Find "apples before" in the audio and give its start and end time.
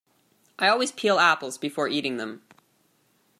1.19-1.87